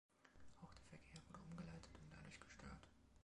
[0.63, 2.79] Auch der Verkehr wurde umgeleitet und dadurch gestört.